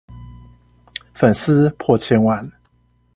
[1.13, 2.51] 粉絲破千萬